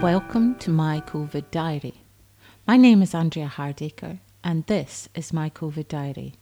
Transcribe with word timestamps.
to 0.00 0.70
my 0.70 1.00
COVID 1.00 1.50
diary. 1.50 2.04
My 2.68 2.76
name 2.76 3.02
is 3.02 3.16
Andrea 3.16 3.48
Hardacre, 3.48 4.20
and 4.44 4.64
this 4.66 5.08
is 5.16 5.32
my 5.32 5.50
COVID 5.50 5.88
diary. 5.88 6.34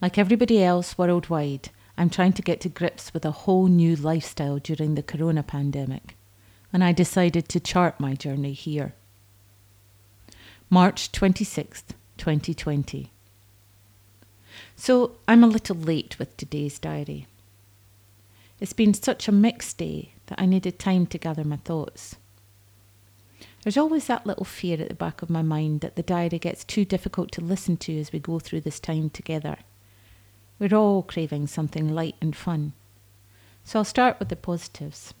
Like 0.00 0.16
everybody 0.16 0.64
else 0.64 0.96
worldwide, 0.96 1.68
I'm 1.98 2.08
trying 2.08 2.32
to 2.32 2.40
get 2.40 2.62
to 2.62 2.70
grips 2.70 3.12
with 3.12 3.26
a 3.26 3.30
whole 3.30 3.66
new 3.66 3.94
lifestyle 3.94 4.58
during 4.58 4.94
the 4.94 5.02
corona 5.02 5.42
pandemic, 5.42 6.16
and 6.72 6.82
I 6.82 6.92
decided 6.92 7.46
to 7.50 7.60
chart 7.60 8.00
my 8.00 8.14
journey 8.14 8.54
here. 8.54 8.94
March 10.70 11.12
26th, 11.12 11.92
2020. 12.16 13.10
So 14.76 15.16
I'm 15.28 15.44
a 15.44 15.46
little 15.46 15.76
late 15.76 16.18
with 16.18 16.34
today's 16.38 16.78
diary. 16.78 17.26
It's 18.60 18.72
been 18.72 18.94
such 18.94 19.28
a 19.28 19.32
mixed 19.32 19.76
day 19.76 20.14
that 20.26 20.40
I 20.40 20.46
needed 20.46 20.78
time 20.78 21.04
to 21.08 21.18
gather 21.18 21.44
my 21.44 21.56
thoughts. 21.56 22.16
There's 23.62 23.76
always 23.76 24.08
that 24.08 24.26
little 24.26 24.44
fear 24.44 24.80
at 24.80 24.88
the 24.88 24.94
back 24.94 25.22
of 25.22 25.30
my 25.30 25.42
mind 25.42 25.82
that 25.82 25.94
the 25.94 26.02
diary 26.02 26.40
gets 26.40 26.64
too 26.64 26.84
difficult 26.84 27.30
to 27.32 27.40
listen 27.40 27.76
to 27.78 27.98
as 27.98 28.12
we 28.12 28.18
go 28.18 28.40
through 28.40 28.62
this 28.62 28.80
time 28.80 29.08
together. 29.08 29.58
We're 30.58 30.76
all 30.76 31.02
craving 31.04 31.46
something 31.46 31.94
light 31.94 32.16
and 32.20 32.34
fun. 32.34 32.72
So 33.64 33.78
I'll 33.78 33.84
start 33.84 34.18
with 34.18 34.30
the 34.30 34.36
positives. 34.36 35.14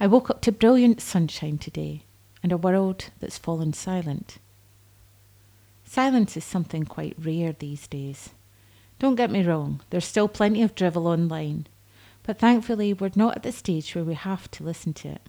I 0.00 0.06
woke 0.06 0.30
up 0.30 0.40
to 0.42 0.52
brilliant 0.52 1.02
sunshine 1.02 1.58
today 1.58 2.02
and 2.42 2.50
a 2.50 2.56
world 2.56 3.10
that's 3.20 3.38
fallen 3.38 3.74
silent. 3.74 4.38
Silence 5.84 6.36
is 6.38 6.44
something 6.44 6.84
quite 6.84 7.14
rare 7.18 7.52
these 7.52 7.86
days. 7.86 8.30
Don't 8.98 9.16
get 9.16 9.30
me 9.30 9.42
wrong, 9.44 9.82
there's 9.90 10.06
still 10.06 10.28
plenty 10.28 10.62
of 10.62 10.74
drivel 10.74 11.06
online, 11.06 11.66
but 12.22 12.38
thankfully 12.38 12.94
we're 12.94 13.10
not 13.14 13.36
at 13.36 13.42
the 13.42 13.52
stage 13.52 13.94
where 13.94 14.04
we 14.04 14.14
have 14.14 14.50
to 14.52 14.64
listen 14.64 14.94
to 14.94 15.08
it. 15.08 15.28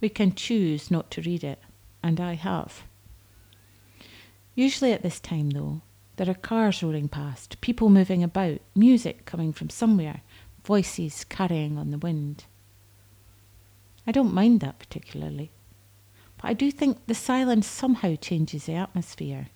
We 0.00 0.08
can 0.08 0.34
choose 0.34 0.90
not 0.90 1.10
to 1.12 1.22
read 1.22 1.42
it, 1.42 1.60
and 2.02 2.20
I 2.20 2.34
have. 2.34 2.84
Usually 4.54 4.92
at 4.92 5.02
this 5.02 5.20
time, 5.20 5.50
though, 5.50 5.82
there 6.16 6.28
are 6.28 6.34
cars 6.34 6.82
roaring 6.82 7.08
past, 7.08 7.60
people 7.60 7.88
moving 7.88 8.22
about, 8.22 8.60
music 8.74 9.24
coming 9.24 9.52
from 9.52 9.70
somewhere, 9.70 10.22
voices 10.64 11.24
carrying 11.24 11.78
on 11.78 11.90
the 11.90 11.98
wind. 11.98 12.44
I 14.06 14.12
don't 14.12 14.34
mind 14.34 14.60
that 14.60 14.78
particularly, 14.78 15.50
but 16.36 16.48
I 16.48 16.54
do 16.54 16.70
think 16.70 17.06
the 17.06 17.14
silence 17.14 17.66
somehow 17.66 18.16
changes 18.16 18.66
the 18.66 18.74
atmosphere. 18.74 19.48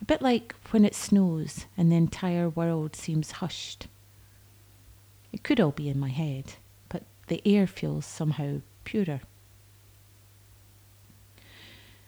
A 0.00 0.04
bit 0.04 0.22
like 0.22 0.54
when 0.70 0.84
it 0.84 0.94
snows 0.94 1.66
and 1.76 1.90
the 1.90 1.96
entire 1.96 2.48
world 2.48 2.96
seems 2.96 3.32
hushed. 3.32 3.86
It 5.32 5.42
could 5.42 5.60
all 5.60 5.72
be 5.72 5.88
in 5.88 5.98
my 5.98 6.08
head, 6.08 6.54
but 6.88 7.04
the 7.28 7.42
air 7.44 7.66
feels 7.66 8.06
somehow 8.06 8.60
purer. 8.84 9.20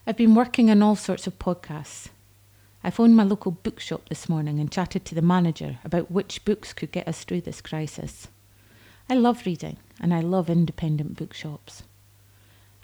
I've 0.09 0.17
been 0.17 0.35
working 0.35 0.71
on 0.71 0.83
all 0.83 0.97
sorts 0.97 1.27
of 1.27 1.39
podcasts. 1.39 2.09
I 2.83 2.89
phoned 2.89 3.15
my 3.15 3.25
local 3.25 3.51
bookshop 3.51 4.09
this 4.09 4.27
morning 4.27 4.59
and 4.59 4.73
chatted 4.73 5.05
to 5.05 5.15
the 5.15 5.21
manager 5.21 5.81
about 5.85 6.11
which 6.11 6.47
books 6.47 6.73
could 6.73 6.93
get 6.93 7.07
us 7.07 7.25
through 7.25 7.43
this 7.43 7.61
crisis. 7.61 8.29
I 9.11 9.17
love 9.17 9.45
reading 9.45 9.77
and 10.01 10.15
I 10.15 10.21
love 10.21 10.49
independent 10.49 11.19
bookshops. 11.19 11.83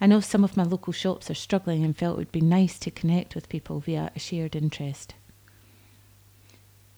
I 0.03 0.07
know 0.07 0.21
some 0.21 0.45
of 0.45 0.55
my 0.55 0.65
local 0.65 0.93
shops 0.93 1.31
are 1.31 1.35
struggling 1.35 1.83
and 1.83 1.97
felt 1.97 2.17
it 2.17 2.19
would 2.19 2.33
be 2.33 2.43
nice 2.43 2.79
to 2.81 2.91
connect 2.91 3.35
with 3.35 3.49
people 3.49 3.81
via 3.81 4.13
a 4.15 4.19
shared 4.19 4.55
interest. 4.55 5.15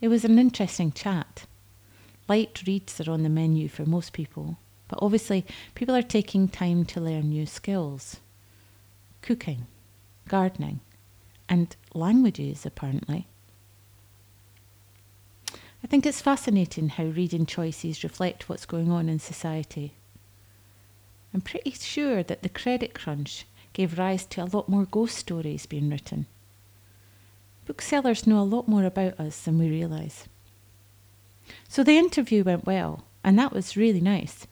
It 0.00 0.08
was 0.08 0.24
an 0.24 0.40
interesting 0.40 0.90
chat. 0.90 1.46
Light 2.28 2.64
reads 2.66 3.00
are 3.00 3.12
on 3.12 3.22
the 3.22 3.28
menu 3.28 3.68
for 3.68 3.86
most 3.86 4.12
people, 4.12 4.58
but 4.88 4.98
obviously 5.00 5.46
people 5.76 5.94
are 5.94 6.02
taking 6.02 6.48
time 6.48 6.84
to 6.86 7.00
learn 7.00 7.28
new 7.28 7.46
skills. 7.46 8.16
Cooking, 9.22 9.68
gardening, 10.28 10.80
and 11.48 11.74
languages, 11.94 12.66
apparently. 12.66 13.26
I 15.84 15.86
think 15.86 16.04
it's 16.04 16.20
fascinating 16.20 16.88
how 16.88 17.04
reading 17.04 17.46
choices 17.46 18.02
reflect 18.02 18.48
what's 18.48 18.66
going 18.66 18.90
on 18.90 19.08
in 19.08 19.18
society. 19.18 19.94
I'm 21.32 21.40
pretty 21.40 21.70
sure 21.70 22.22
that 22.22 22.42
the 22.42 22.48
credit 22.48 22.94
crunch 22.94 23.46
gave 23.72 23.98
rise 23.98 24.24
to 24.26 24.42
a 24.42 24.50
lot 24.52 24.68
more 24.68 24.86
ghost 24.86 25.16
stories 25.16 25.66
being 25.66 25.90
written. 25.90 26.26
Booksellers 27.66 28.26
know 28.26 28.40
a 28.40 28.42
lot 28.42 28.66
more 28.66 28.84
about 28.84 29.20
us 29.20 29.42
than 29.42 29.58
we 29.58 29.68
realise. 29.68 30.28
So 31.68 31.84
the 31.84 31.98
interview 31.98 32.42
went 32.42 32.64
well, 32.64 33.04
and 33.22 33.38
that 33.38 33.52
was 33.52 33.76
really 33.76 34.00
nice. 34.00 34.46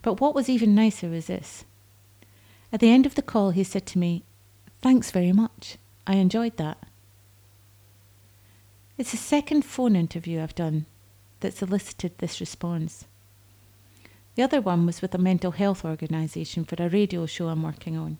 But 0.00 0.20
what 0.20 0.34
was 0.34 0.48
even 0.48 0.74
nicer 0.74 1.08
was 1.08 1.26
this. 1.26 1.64
At 2.72 2.80
the 2.80 2.90
end 2.90 3.04
of 3.04 3.14
the 3.14 3.22
call, 3.22 3.50
he 3.50 3.64
said 3.64 3.86
to 3.86 3.98
me, 3.98 4.22
Thanks 4.84 5.10
very 5.10 5.32
much. 5.32 5.78
I 6.06 6.16
enjoyed 6.16 6.58
that. 6.58 6.76
It's 8.98 9.12
the 9.12 9.16
second 9.16 9.62
phone 9.64 9.96
interview 9.96 10.42
I've 10.42 10.54
done 10.54 10.84
that's 11.40 11.62
elicited 11.62 12.18
this 12.18 12.38
response. 12.38 13.06
The 14.34 14.42
other 14.42 14.60
one 14.60 14.84
was 14.84 15.00
with 15.00 15.14
a 15.14 15.18
mental 15.18 15.52
health 15.52 15.86
organisation 15.86 16.66
for 16.66 16.76
a 16.78 16.90
radio 16.90 17.24
show 17.24 17.48
I'm 17.48 17.62
working 17.62 17.96
on. 17.96 18.18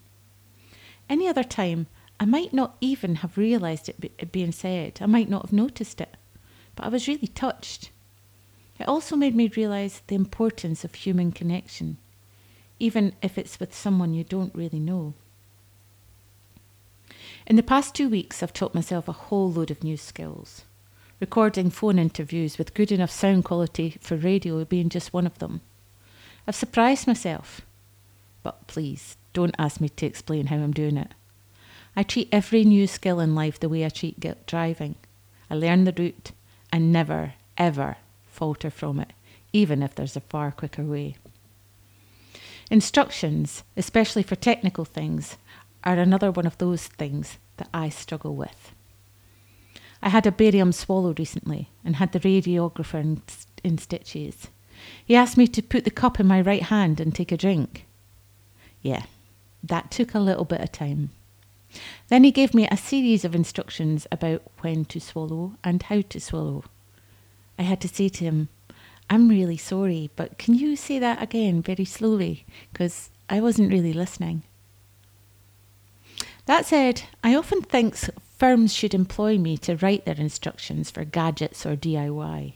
Any 1.06 1.28
other 1.28 1.44
time, 1.44 1.86
I 2.19 2.25
might 2.25 2.54
not 2.54 2.78
even 2.81 3.16
have 3.16 3.36
realised 3.36 3.91
it 3.91 4.32
being 4.32 4.52
said, 4.52 5.00
I 5.02 5.06
might 5.06 5.28
not 5.28 5.42
have 5.42 5.52
noticed 5.52 6.00
it, 6.00 6.16
but 6.76 6.86
I 6.86 6.88
was 6.88 7.06
really 7.06 7.26
touched. 7.26 7.91
It 8.81 8.88
also 8.88 9.16
made 9.16 9.36
me 9.36 9.48
realise 9.54 10.00
the 10.06 10.14
importance 10.14 10.82
of 10.82 10.94
human 10.94 11.31
connection, 11.31 11.98
even 12.78 13.12
if 13.20 13.36
it's 13.36 13.60
with 13.60 13.75
someone 13.75 14.14
you 14.14 14.25
don't 14.25 14.54
really 14.54 14.81
know. 14.81 15.12
In 17.47 17.56
the 17.56 17.62
past 17.62 17.94
two 17.94 18.09
weeks, 18.09 18.43
I've 18.43 18.55
taught 18.55 18.75
myself 18.75 19.06
a 19.06 19.12
whole 19.12 19.53
load 19.53 19.71
of 19.71 19.84
new 19.84 19.99
skills. 19.99 20.65
Recording 21.21 21.69
phone 21.69 21.99
interviews 21.99 22.56
with 22.56 22.72
good 22.72 22.91
enough 22.91 23.10
sound 23.10 23.44
quality 23.44 23.99
for 24.00 24.16
radio 24.16 24.65
being 24.65 24.88
just 24.88 25.12
one 25.12 25.27
of 25.27 25.38
them. 25.38 25.60
I've 26.47 26.55
surprised 26.55 27.06
myself. 27.06 27.60
But 28.43 28.66
please, 28.66 29.19
don't 29.34 29.55
ask 29.59 29.78
me 29.78 29.91
to 29.91 30.06
explain 30.06 30.47
how 30.47 30.56
I'm 30.56 30.72
doing 30.72 30.97
it. 30.97 31.12
I 31.94 32.03
treat 32.03 32.31
every 32.32 32.65
new 32.65 32.87
skill 32.87 33.21
in 33.21 33.34
life 33.34 33.61
the 33.61 33.69
way 33.69 33.84
I 33.84 33.91
treat 33.91 34.47
driving. 34.47 34.94
I 35.50 35.55
learn 35.55 35.84
the 35.84 35.93
route 35.93 36.32
and 36.72 36.93
never, 36.93 37.34
ever 37.59 37.99
falter 38.26 38.71
from 38.71 39.00
it, 39.00 39.12
even 39.53 39.82
if 39.82 39.94
there's 39.94 40.16
a 40.16 40.21
far 40.21 40.50
quicker 40.50 40.82
way. 40.82 41.16
Instructions, 42.71 43.62
especially 43.76 44.22
for 44.22 44.34
technical 44.34 44.87
things, 44.87 45.37
are 45.84 45.96
another 45.96 46.30
one 46.30 46.46
of 46.46 46.58
those 46.58 46.86
things 46.86 47.38
that 47.58 47.68
I 47.72 47.88
struggle 47.88 48.34
with. 48.34 48.72
I 50.02 50.08
had 50.08 50.26
a 50.26 50.32
barium 50.32 50.72
swallow 50.72 51.14
recently 51.16 51.70
and 51.84 51.96
had 51.96 52.12
the 52.12 52.20
radiographer 52.20 53.00
in, 53.00 53.22
in 53.62 53.78
stitches. 53.78 54.48
He 55.04 55.16
asked 55.16 55.36
me 55.36 55.46
to 55.48 55.62
put 55.62 55.84
the 55.84 55.90
cup 55.90 56.20
in 56.20 56.26
my 56.26 56.40
right 56.40 56.62
hand 56.62 57.00
and 57.00 57.14
take 57.14 57.32
a 57.32 57.36
drink. 57.36 57.86
Yeah, 58.82 59.04
that 59.62 59.90
took 59.90 60.14
a 60.14 60.20
little 60.20 60.44
bit 60.44 60.60
of 60.60 60.72
time. 60.72 61.10
Then 62.08 62.22
he 62.24 62.30
gave 62.30 62.54
me 62.54 62.68
a 62.68 62.76
series 62.76 63.24
of 63.24 63.34
instructions 63.34 64.06
about 64.12 64.42
when 64.60 64.84
to 64.86 65.00
swallow 65.00 65.54
and 65.64 65.82
how 65.82 66.02
to 66.02 66.20
swallow. 66.20 66.64
I 67.58 67.62
had 67.62 67.80
to 67.80 67.88
say 67.88 68.08
to 68.10 68.24
him, 68.24 68.48
I'm 69.08 69.28
really 69.28 69.56
sorry, 69.56 70.10
but 70.16 70.38
can 70.38 70.54
you 70.54 70.76
say 70.76 70.98
that 70.98 71.22
again 71.22 71.62
very 71.62 71.84
slowly? 71.84 72.46
Because 72.72 73.10
I 73.28 73.40
wasn't 73.40 73.72
really 73.72 73.92
listening. 73.92 74.42
That 76.46 76.67
said, 76.67 77.02
I 77.23 77.35
often 77.35 77.62
think 77.62 77.96
firms 78.37 78.75
should 78.75 78.94
employ 78.94 79.38
me 79.38 79.56
to 79.58 79.76
write 79.76 80.05
their 80.05 80.17
instructions 80.17 80.91
for 80.91 81.05
gadgets 81.05 81.64
or 81.64 81.76
DIY. 81.76 82.55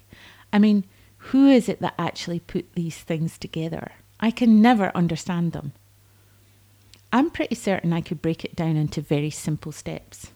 I 0.52 0.58
mean, 0.58 0.84
who 1.18 1.48
is 1.48 1.68
it 1.68 1.80
that 1.80 1.94
actually 1.98 2.40
put 2.40 2.74
these 2.74 2.98
things 2.98 3.38
together? 3.38 3.92
I 4.20 4.30
can 4.30 4.60
never 4.60 4.92
understand 4.94 5.52
them. 5.52 5.72
I'm 7.12 7.30
pretty 7.30 7.54
certain 7.54 7.92
I 7.92 8.02
could 8.02 8.20
break 8.20 8.44
it 8.44 8.54
down 8.54 8.76
into 8.76 9.00
very 9.00 9.30
simple 9.30 9.72
steps. 9.72 10.32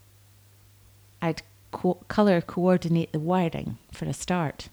I'd 1.20 1.43
co- 1.70 2.02
colour 2.08 2.40
coordinate 2.40 3.12
the 3.12 3.20
wiring 3.20 3.78
for 3.93 4.06
a 4.06 4.14
start. 4.14 4.70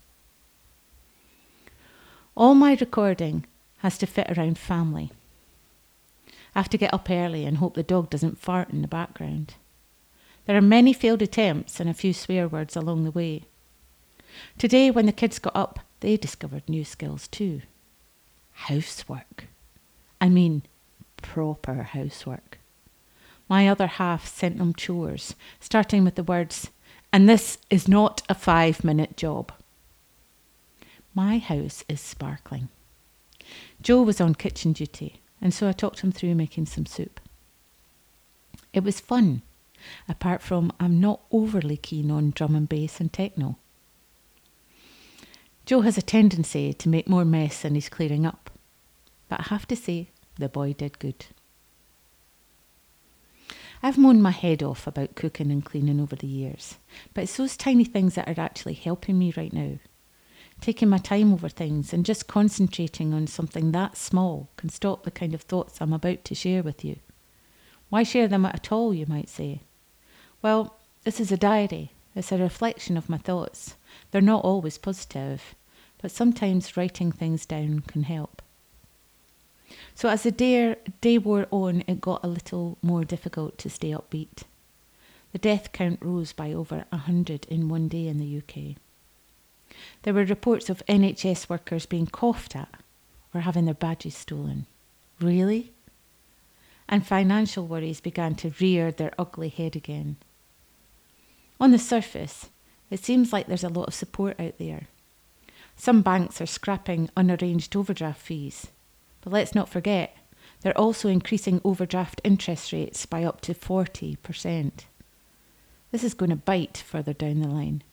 All 2.35 2.55
my 2.55 2.77
recording 2.79 3.45
has 3.79 3.97
to 3.97 4.05
fit 4.05 4.31
around 4.37 4.57
family. 4.57 5.11
Have 6.59 6.67
to 6.71 6.77
get 6.77 6.93
up 6.93 7.09
early 7.09 7.45
and 7.45 7.55
hope 7.55 7.75
the 7.75 7.83
dog 7.83 8.09
doesn't 8.09 8.37
fart 8.37 8.69
in 8.69 8.81
the 8.81 8.87
background. 8.89 9.53
There 10.45 10.57
are 10.57 10.61
many 10.61 10.91
failed 10.91 11.21
attempts 11.21 11.79
and 11.79 11.89
a 11.89 11.93
few 11.93 12.11
swear 12.11 12.49
words 12.49 12.75
along 12.75 13.05
the 13.05 13.11
way. 13.11 13.43
Today, 14.57 14.91
when 14.91 15.05
the 15.05 15.13
kids 15.13 15.39
got 15.39 15.55
up, 15.55 15.79
they 16.01 16.17
discovered 16.17 16.67
new 16.67 16.83
skills 16.83 17.29
too. 17.29 17.61
Housework. 18.67 19.45
I 20.19 20.27
mean, 20.27 20.63
proper 21.21 21.83
housework. 21.83 22.59
My 23.47 23.69
other 23.69 23.87
half 23.87 24.27
sent 24.27 24.57
them 24.57 24.73
chores, 24.73 25.35
starting 25.61 26.03
with 26.03 26.15
the 26.15 26.23
words, 26.23 26.71
and 27.13 27.29
this 27.29 27.57
is 27.69 27.87
not 27.87 28.21
a 28.27 28.35
five 28.35 28.83
minute 28.83 29.15
job. 29.15 29.53
My 31.15 31.37
house 31.37 31.85
is 31.87 32.01
sparkling. 32.01 32.67
Joe 33.81 34.01
was 34.01 34.19
on 34.19 34.35
kitchen 34.35 34.73
duty, 34.73 35.21
and 35.41 35.53
so 35.53 35.67
I 35.67 35.71
talked 35.71 36.01
him 36.01 36.11
through 36.11 36.35
making 36.35 36.65
some 36.65 36.85
soup. 36.85 37.19
It 38.73 38.83
was 38.83 38.99
fun, 38.99 39.41
apart 40.07 40.41
from 40.41 40.71
I'm 40.79 40.99
not 40.99 41.21
overly 41.31 41.77
keen 41.77 42.11
on 42.11 42.31
drum 42.31 42.55
and 42.55 42.67
bass 42.69 42.99
and 42.99 43.11
techno. 43.11 43.57
Joe 45.65 45.81
has 45.81 45.97
a 45.97 46.01
tendency 46.01 46.73
to 46.73 46.89
make 46.89 47.07
more 47.07 47.25
mess 47.25 47.61
than 47.61 47.75
he's 47.75 47.89
clearing 47.89 48.25
up, 48.25 48.49
but 49.27 49.39
I 49.41 49.43
have 49.43 49.67
to 49.67 49.75
say, 49.75 50.09
the 50.37 50.49
boy 50.49 50.73
did 50.73 50.99
good. 50.99 51.25
I've 53.81 53.97
moaned 53.97 54.23
my 54.23 54.31
head 54.31 54.61
off 54.61 54.87
about 54.87 55.15
cooking 55.15 55.51
and 55.51 55.63
cleaning 55.63 56.01
over 56.01 56.15
the 56.15 56.27
years, 56.27 56.77
but 57.13 57.23
it's 57.23 57.37
those 57.37 57.55
tiny 57.55 57.85
things 57.85 58.15
that 58.15 58.27
are 58.27 58.41
actually 58.41 58.73
helping 58.73 59.17
me 59.17 59.33
right 59.37 59.53
now. 59.53 59.79
Taking 60.61 60.89
my 60.89 60.97
time 60.97 61.33
over 61.33 61.49
things 61.49 61.93
and 61.93 62.05
just 62.05 62.27
concentrating 62.27 63.13
on 63.13 63.27
something 63.27 63.71
that 63.71 63.97
small 63.97 64.49
can 64.57 64.69
stop 64.69 65.03
the 65.03 65.11
kind 65.11 65.33
of 65.33 65.41
thoughts 65.41 65.79
I'm 65.79 65.93
about 65.93 66.25
to 66.25 66.35
share 66.35 66.61
with 66.61 66.83
you. 66.83 66.97
Why 67.89 68.03
share 68.03 68.27
them 68.27 68.45
at 68.45 68.71
all, 68.71 68.93
you 68.93 69.05
might 69.07 69.29
say? 69.29 69.61
Well, 70.41 70.75
this 71.05 71.19
is 71.19 71.31
a 71.31 71.37
diary. 71.37 71.91
It's 72.15 72.31
a 72.31 72.37
reflection 72.37 72.97
of 72.97 73.09
my 73.09 73.17
thoughts. 73.17 73.75
They're 74.11 74.21
not 74.21 74.43
always 74.43 74.77
positive, 74.77 75.55
but 76.01 76.11
sometimes 76.11 76.75
writing 76.75 77.11
things 77.11 77.45
down 77.45 77.81
can 77.81 78.03
help. 78.03 78.41
So 79.95 80.09
as 80.09 80.23
the 80.23 80.31
day, 80.31 80.75
day 81.01 81.17
wore 81.17 81.47
on, 81.51 81.83
it 81.87 82.01
got 82.01 82.23
a 82.23 82.27
little 82.27 82.77
more 82.81 83.03
difficult 83.03 83.57
to 83.59 83.69
stay 83.69 83.91
upbeat. 83.91 84.43
The 85.31 85.37
death 85.37 85.71
count 85.71 85.99
rose 86.01 86.33
by 86.33 86.53
over 86.53 86.85
a 86.91 86.97
hundred 86.97 87.45
in 87.45 87.69
one 87.69 87.87
day 87.87 88.07
in 88.07 88.17
the 88.17 88.37
UK. 88.37 88.77
There 90.03 90.13
were 90.13 90.25
reports 90.25 90.69
of 90.69 90.85
NHS 90.87 91.49
workers 91.49 91.85
being 91.85 92.07
coughed 92.07 92.55
at 92.55 92.69
or 93.33 93.41
having 93.41 93.65
their 93.65 93.73
badges 93.73 94.15
stolen. 94.15 94.65
Really? 95.19 95.71
And 96.87 97.05
financial 97.05 97.67
worries 97.67 98.01
began 98.01 98.35
to 98.35 98.53
rear 98.59 98.91
their 98.91 99.13
ugly 99.17 99.49
head 99.49 99.75
again. 99.75 100.17
On 101.59 101.71
the 101.71 101.79
surface, 101.79 102.49
it 102.89 103.03
seems 103.03 103.31
like 103.31 103.47
there's 103.47 103.63
a 103.63 103.69
lot 103.69 103.89
of 103.89 103.93
support 103.93 104.39
out 104.39 104.57
there. 104.57 104.87
Some 105.75 106.01
banks 106.01 106.41
are 106.41 106.45
scrapping 106.45 107.09
unarranged 107.15 107.75
overdraft 107.75 108.21
fees 108.21 108.67
but 109.21 109.33
let's 109.33 109.55
not 109.55 109.69
forget, 109.69 110.15
they're 110.61 110.77
also 110.77 111.09
increasing 111.09 111.61
overdraft 111.63 112.21
interest 112.23 112.73
rates 112.73 113.05
by 113.05 113.23
up 113.23 113.41
to 113.41 113.53
40%. 113.53 114.71
This 115.91 116.03
is 116.03 116.13
going 116.13 116.29
to 116.29 116.35
bite 116.35 116.77
further 116.77 117.13
down 117.13 117.41
the 117.41 117.47
line. 117.47 117.83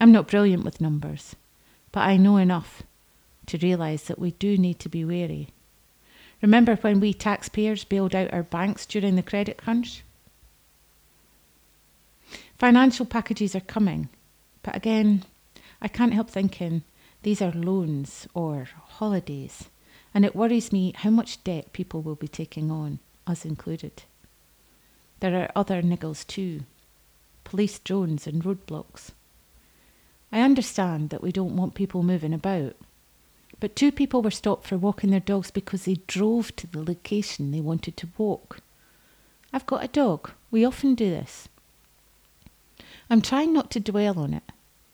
I'm 0.00 0.12
not 0.12 0.28
brilliant 0.28 0.64
with 0.64 0.80
numbers, 0.80 1.36
but 1.92 2.00
I 2.00 2.16
know 2.16 2.36
enough 2.36 2.82
to 3.46 3.58
realise 3.58 4.04
that 4.04 4.18
we 4.18 4.32
do 4.32 4.58
need 4.58 4.78
to 4.80 4.88
be 4.88 5.04
wary. 5.04 5.48
Remember 6.42 6.76
when 6.76 7.00
we 7.00 7.14
taxpayers 7.14 7.84
bailed 7.84 8.14
out 8.14 8.32
our 8.32 8.42
banks 8.42 8.84
during 8.86 9.16
the 9.16 9.22
credit 9.22 9.56
crunch? 9.56 10.02
Financial 12.58 13.06
packages 13.06 13.54
are 13.54 13.60
coming, 13.60 14.08
but 14.62 14.76
again, 14.76 15.24
I 15.80 15.88
can't 15.88 16.14
help 16.14 16.30
thinking 16.30 16.82
these 17.22 17.40
are 17.42 17.52
loans 17.52 18.26
or 18.34 18.68
holidays 18.88 19.68
and 20.16 20.24
it 20.24 20.34
worries 20.34 20.72
me 20.72 20.94
how 20.96 21.10
much 21.10 21.44
debt 21.44 21.74
people 21.74 22.00
will 22.00 22.14
be 22.14 22.26
taking 22.26 22.70
on, 22.70 22.98
us 23.26 23.44
included. 23.44 24.04
There 25.20 25.36
are 25.38 25.50
other 25.54 25.82
niggles 25.82 26.26
too 26.26 26.60
police 27.44 27.78
drones 27.78 28.26
and 28.26 28.42
roadblocks. 28.42 29.10
I 30.32 30.40
understand 30.40 31.10
that 31.10 31.22
we 31.22 31.32
don't 31.32 31.56
want 31.56 31.74
people 31.74 32.02
moving 32.02 32.34
about, 32.34 32.76
but 33.60 33.76
two 33.76 33.92
people 33.92 34.22
were 34.22 34.30
stopped 34.30 34.66
for 34.66 34.76
walking 34.76 35.10
their 35.10 35.20
dogs 35.20 35.50
because 35.50 35.84
they 35.84 36.00
drove 36.06 36.54
to 36.56 36.66
the 36.66 36.82
location 36.82 37.50
they 37.50 37.60
wanted 37.60 37.96
to 37.98 38.08
walk. 38.18 38.60
I've 39.52 39.66
got 39.66 39.84
a 39.84 39.88
dog. 39.88 40.30
We 40.50 40.64
often 40.64 40.94
do 40.94 41.08
this. 41.08 41.48
I'm 43.08 43.22
trying 43.22 43.52
not 43.52 43.70
to 43.72 43.80
dwell 43.80 44.18
on 44.18 44.34
it, 44.34 44.42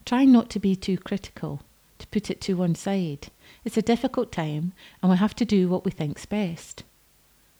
trying 0.05 0.31
not 0.31 0.51
to 0.51 0.61
be 0.61 0.77
too 0.77 0.99
critical, 0.99 1.63
to 1.99 2.07
put 2.09 2.31
it 2.31 2.41
to 2.43 2.55
one 2.55 2.75
side, 2.75 3.29
it's 3.65 3.77
a 3.77 3.83
difficult 3.83 4.33
time, 4.33 4.73
and 5.01 5.11
we 5.11 5.17
have 5.17 5.35
to 5.37 5.45
do 5.45 5.69
what 5.69 5.85
we 5.85 5.91
think's 5.91 6.27
best, 6.27 6.83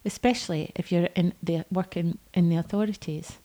especially 0.05 0.73
if 0.75 0.91
you're 0.91 1.09
in 1.15 1.33
the 1.43 1.65
working 1.71 2.19
in 2.35 2.49
the 2.49 2.57
authorities. 2.57 3.39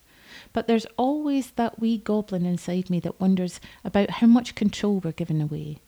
But 0.53 0.67
there's 0.67 0.85
always 0.97 1.51
that 1.51 1.79
wee 1.79 1.97
goblin 1.97 2.45
inside 2.45 2.89
me 2.89 2.99
that 3.01 3.19
wonders 3.19 3.59
about 3.83 4.09
how 4.09 4.27
much 4.27 4.55
control 4.55 4.99
we're 4.99 5.11
giving 5.11 5.41
away. 5.41 5.79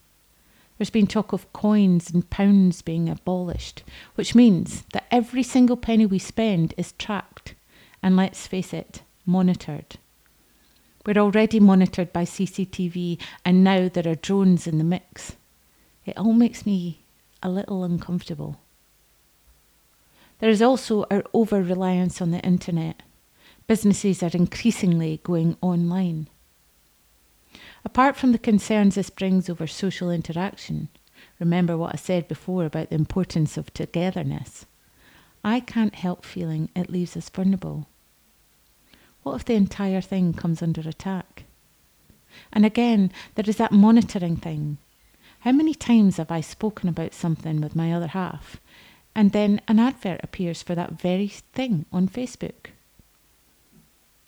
There's 0.78 0.90
been 0.90 1.06
talk 1.06 1.32
of 1.32 1.52
coins 1.52 2.10
and 2.10 2.28
pounds 2.30 2.80
being 2.80 3.08
abolished, 3.08 3.82
which 4.14 4.34
means 4.34 4.84
that 4.92 5.06
every 5.10 5.42
single 5.42 5.76
penny 5.76 6.06
we 6.06 6.18
spend 6.18 6.72
is 6.76 6.92
tracked 6.92 7.54
and, 8.02 8.16
let's 8.16 8.46
face 8.46 8.72
it, 8.72 9.02
monitored. 9.26 9.98
We're 11.04 11.20
already 11.20 11.60
monitored 11.60 12.12
by 12.12 12.24
CCTV, 12.24 13.18
and 13.44 13.64
now 13.64 13.88
there 13.88 14.08
are 14.08 14.14
drones 14.14 14.66
in 14.66 14.78
the 14.78 14.84
mix. 14.84 15.36
It 16.06 16.16
all 16.16 16.32
makes 16.32 16.64
me 16.64 17.00
a 17.42 17.50
little 17.50 17.84
uncomfortable. 17.84 18.58
There 20.38 20.50
is 20.50 20.62
also 20.62 21.04
our 21.10 21.24
over 21.34 21.62
reliance 21.62 22.22
on 22.22 22.30
the 22.30 22.40
internet. 22.40 23.02
Businesses 23.70 24.20
are 24.24 24.30
increasingly 24.36 25.20
going 25.22 25.56
online. 25.60 26.26
Apart 27.84 28.16
from 28.16 28.32
the 28.32 28.38
concerns 28.38 28.96
this 28.96 29.10
brings 29.10 29.48
over 29.48 29.68
social 29.68 30.10
interaction, 30.10 30.88
remember 31.38 31.76
what 31.76 31.94
I 31.94 31.96
said 31.96 32.26
before 32.26 32.64
about 32.64 32.88
the 32.88 32.96
importance 32.96 33.56
of 33.56 33.72
togetherness, 33.72 34.66
I 35.44 35.60
can't 35.60 35.94
help 35.94 36.24
feeling 36.24 36.68
it 36.74 36.90
leaves 36.90 37.16
us 37.16 37.28
vulnerable. 37.28 37.86
What 39.22 39.36
if 39.36 39.44
the 39.44 39.54
entire 39.54 40.00
thing 40.00 40.32
comes 40.32 40.62
under 40.62 40.80
attack? 40.80 41.44
And 42.52 42.66
again, 42.66 43.12
there 43.36 43.48
is 43.48 43.58
that 43.58 43.70
monitoring 43.70 44.34
thing. 44.34 44.78
How 45.42 45.52
many 45.52 45.74
times 45.74 46.16
have 46.16 46.32
I 46.32 46.40
spoken 46.40 46.88
about 46.88 47.14
something 47.14 47.60
with 47.60 47.76
my 47.76 47.92
other 47.92 48.08
half, 48.08 48.60
and 49.14 49.30
then 49.30 49.60
an 49.68 49.78
advert 49.78 50.18
appears 50.24 50.60
for 50.60 50.74
that 50.74 51.00
very 51.00 51.28
thing 51.28 51.86
on 51.92 52.08
Facebook? 52.08 52.72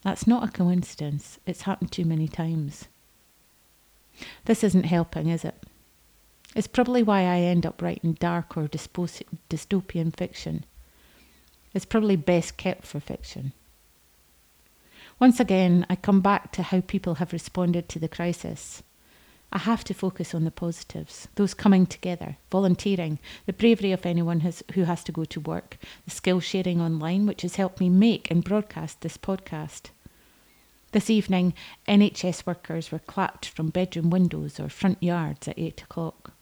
That's 0.03 0.27
not 0.27 0.49
a 0.49 0.53
coincidence. 0.53 1.39
It's 1.47 1.63
happened 1.63 1.93
too 1.93 2.05
many 2.05 2.29
times. 2.29 2.89
This 4.45 4.63
isn't 4.65 4.85
helping, 4.85 5.29
is 5.29 5.45
it? 5.45 5.55
It's 6.55 6.67
probably 6.67 7.03
why 7.03 7.21
I 7.23 7.39
end 7.39 7.65
up 7.65 7.81
writing 7.81 8.13
dark 8.15 8.57
or 8.57 8.69
dystopian 8.69 10.17
fiction. 10.17 10.65
It's 11.73 11.87
probably 11.87 12.17
best 12.17 12.57
kept 12.57 12.85
for 12.85 13.01
fiction. 13.01 13.53
Once 15.19 15.41
again, 15.41 15.87
I 15.89 15.97
come 15.97 16.21
back 16.21 16.53
to 16.53 16.63
how 16.63 16.81
people 16.81 17.15
have 17.15 17.33
responded 17.33 17.89
to 17.89 17.99
the 17.99 18.09
crisis. 18.09 18.83
I 19.55 19.59
have 19.59 19.85
to 19.85 19.95
focus 19.95 20.35
on 20.35 20.45
the 20.45 20.51
positives, 20.51 21.29
those 21.35 21.53
coming 21.53 21.85
together, 21.85 22.39
volunteering, 22.51 23.19
the 23.45 23.53
bravery 23.53 23.93
of 23.93 24.07
anyone 24.07 24.41
has, 24.41 24.63
who 24.73 24.85
has 24.85 25.05
to 25.05 25.13
go 25.13 25.27
to 25.27 25.41
work, 25.41 25.77
the 26.07 26.11
skill 26.11 26.41
sharing 26.41 26.81
online, 26.81 27.27
which 27.27 27.43
has 27.43 27.57
helped 27.57 27.79
me 27.79 27.91
make 27.91 28.31
and 28.31 28.43
broadcast 28.43 29.03
this 29.03 29.19
podcast. 29.19 29.91
This 30.93 31.11
evening, 31.11 31.53
NHS 31.87 32.47
workers 32.47 32.91
were 32.91 32.99
clapped 32.99 33.47
from 33.47 33.69
bedroom 33.69 34.09
windows 34.09 34.59
or 34.59 34.71
front 34.71 35.03
yards 35.03 35.47
at 35.47 35.59
8 35.59 35.83
o'clock. 35.83 36.33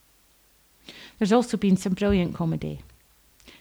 There's 1.19 1.33
also 1.33 1.57
been 1.57 1.77
some 1.77 1.95
brilliant 1.95 2.35
comedy. 2.37 2.83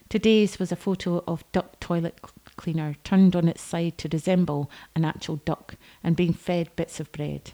Today's 0.10 0.60
was 0.60 0.72
a 0.72 0.76
photo 0.76 1.24
of 1.28 1.44
duck 1.52 1.80
toilet 1.80 2.20
cleaner 2.56 2.98
turned 3.04 3.36
on 3.36 3.48
its 3.48 3.62
side 3.62 3.98
to 3.98 4.10
resemble 4.12 4.70
an 4.96 5.06
actual 5.06 5.38
duck 5.38 5.76
and 6.04 6.16
being 6.16 6.34
fed 6.34 6.76
bits 6.76 7.00
of 7.00 7.12
bread. 7.12 7.52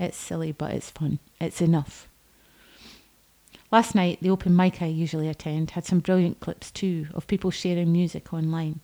It's 0.00 0.16
silly, 0.16 0.50
but 0.50 0.72
it's 0.72 0.88
fun. 0.88 1.18
It's 1.38 1.60
enough. 1.60 2.08
Last 3.70 3.94
night, 3.94 4.18
the 4.22 4.30
open 4.30 4.56
mic 4.56 4.80
I 4.80 4.86
usually 4.86 5.28
attend 5.28 5.72
had 5.72 5.84
some 5.84 6.00
brilliant 6.00 6.40
clips 6.40 6.70
too 6.70 7.08
of 7.12 7.26
people 7.26 7.50
sharing 7.50 7.92
music 7.92 8.32
online, 8.32 8.80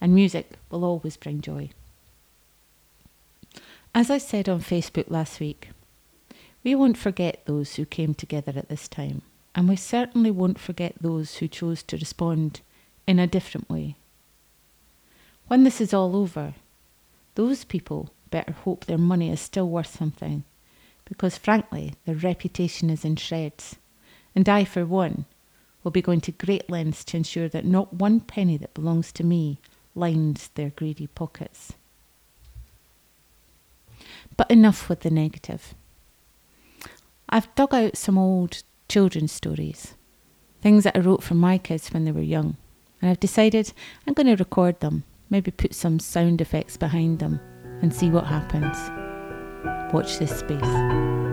and 0.00 0.12
music 0.12 0.58
will 0.68 0.84
always 0.84 1.16
bring 1.16 1.40
joy. 1.40 1.70
As 3.94 4.10
I 4.10 4.18
said 4.18 4.48
on 4.48 4.60
Facebook 4.60 5.08
last 5.08 5.38
week, 5.38 5.70
we 6.64 6.74
won't 6.74 6.98
forget 6.98 7.46
those 7.46 7.76
who 7.76 7.86
came 7.86 8.12
together 8.12 8.52
at 8.56 8.68
this 8.68 8.88
time, 8.88 9.22
and 9.54 9.68
we 9.68 9.76
certainly 9.76 10.32
won't 10.32 10.58
forget 10.58 10.96
those 11.00 11.36
who 11.36 11.46
chose 11.46 11.84
to 11.84 11.96
respond 11.96 12.60
in 13.06 13.20
a 13.20 13.28
different 13.28 13.70
way. 13.70 13.94
When 15.46 15.62
this 15.62 15.80
is 15.80 15.94
all 15.94 16.16
over, 16.16 16.54
those 17.36 17.62
people 17.62 18.10
better 18.32 18.50
hope 18.50 18.84
their 18.84 18.98
money 18.98 19.30
is 19.30 19.40
still 19.40 19.68
worth 19.68 19.96
something 19.96 20.42
because 21.06 21.38
frankly, 21.38 21.94
their 22.04 22.16
reputation 22.16 22.90
is 22.90 23.04
in 23.04 23.16
shreds. 23.16 23.76
And 24.34 24.48
I, 24.48 24.64
for 24.64 24.84
one, 24.84 25.24
will 25.82 25.92
be 25.92 26.02
going 26.02 26.20
to 26.22 26.32
great 26.32 26.68
lengths 26.68 27.04
to 27.04 27.16
ensure 27.16 27.48
that 27.48 27.64
not 27.64 27.94
one 27.94 28.20
penny 28.20 28.56
that 28.58 28.74
belongs 28.74 29.12
to 29.12 29.24
me 29.24 29.58
lines 29.94 30.50
their 30.54 30.70
greedy 30.70 31.06
pockets. 31.06 31.72
But 34.36 34.50
enough 34.50 34.88
with 34.88 35.00
the 35.00 35.10
negative. 35.10 35.74
I've 37.28 37.52
dug 37.54 37.72
out 37.72 37.96
some 37.96 38.18
old 38.18 38.62
children's 38.88 39.32
stories, 39.32 39.94
things 40.60 40.84
that 40.84 40.96
I 40.96 41.00
wrote 41.00 41.22
for 41.22 41.34
my 41.34 41.56
kids 41.56 41.88
when 41.88 42.04
they 42.04 42.12
were 42.12 42.20
young, 42.20 42.56
And 43.00 43.10
I've 43.10 43.20
decided 43.20 43.72
I'm 44.06 44.14
going 44.14 44.26
to 44.26 44.36
record 44.36 44.80
them, 44.80 45.04
maybe 45.30 45.50
put 45.50 45.74
some 45.74 45.98
sound 45.98 46.40
effects 46.40 46.76
behind 46.76 47.18
them 47.20 47.40
and 47.80 47.94
see 47.94 48.10
what 48.10 48.26
happens. 48.26 49.05
Watch 49.96 50.18
this 50.18 50.40
space. 50.40 51.25